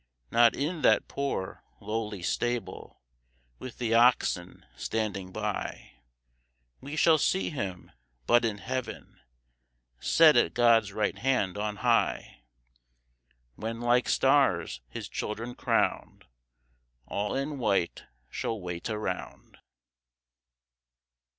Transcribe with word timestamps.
Not 0.31 0.55
in 0.55 0.81
that 0.81 1.07
poor 1.07 1.63
lowly 1.79 2.23
stable, 2.23 3.03
With 3.59 3.77
the 3.77 3.93
oxen 3.93 4.65
standing 4.75 5.31
by, 5.31 5.91
We 6.79 6.95
shall 6.95 7.19
see 7.19 7.51
Him; 7.51 7.91
but 8.25 8.43
in 8.43 8.57
Heaven, 8.57 9.19
Set 9.99 10.35
at 10.35 10.55
God's 10.55 10.91
right 10.91 11.15
hand 11.19 11.55
on 11.55 11.75
high; 11.85 12.41
When 13.53 13.79
like 13.79 14.09
stars 14.09 14.81
His 14.89 15.07
children 15.07 15.53
crowned, 15.53 16.25
All 17.05 17.35
in 17.35 17.59
white 17.59 18.05
shall 18.31 18.59
wait 18.59 18.89
around. 18.89 19.59